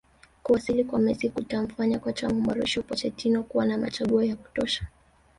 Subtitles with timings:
[0.43, 4.87] Kuwasili kwa Messi kutamfanya kocha wa Mauricio Pochettino kuwa na machaguo ya kutosha